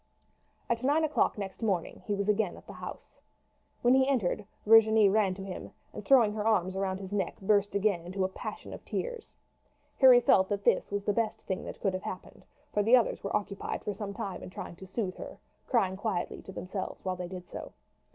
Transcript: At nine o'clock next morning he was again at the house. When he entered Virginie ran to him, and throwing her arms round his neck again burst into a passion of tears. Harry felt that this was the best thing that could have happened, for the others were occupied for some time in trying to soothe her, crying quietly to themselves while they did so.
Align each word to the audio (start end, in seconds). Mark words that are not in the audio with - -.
At 0.67 0.83
nine 0.83 1.03
o'clock 1.03 1.37
next 1.37 1.61
morning 1.61 2.01
he 2.07 2.15
was 2.15 2.27
again 2.27 2.57
at 2.57 2.65
the 2.65 2.73
house. 2.73 3.21
When 3.83 3.93
he 3.93 4.07
entered 4.07 4.47
Virginie 4.65 5.09
ran 5.09 5.35
to 5.35 5.43
him, 5.43 5.69
and 5.93 6.03
throwing 6.03 6.33
her 6.33 6.43
arms 6.43 6.75
round 6.75 6.99
his 6.99 7.11
neck 7.11 7.35
again 7.37 7.47
burst 7.47 7.75
into 7.75 8.23
a 8.23 8.27
passion 8.27 8.73
of 8.73 8.83
tears. 8.83 9.31
Harry 9.99 10.19
felt 10.19 10.49
that 10.49 10.63
this 10.63 10.89
was 10.89 11.03
the 11.03 11.13
best 11.13 11.43
thing 11.43 11.63
that 11.65 11.79
could 11.81 11.93
have 11.93 12.01
happened, 12.01 12.45
for 12.73 12.81
the 12.81 12.95
others 12.95 13.23
were 13.23 13.37
occupied 13.37 13.83
for 13.83 13.93
some 13.93 14.11
time 14.15 14.41
in 14.41 14.49
trying 14.49 14.75
to 14.77 14.87
soothe 14.87 15.17
her, 15.17 15.37
crying 15.67 15.95
quietly 15.95 16.41
to 16.41 16.51
themselves 16.51 17.05
while 17.05 17.15
they 17.15 17.27
did 17.27 17.47
so. 17.47 17.71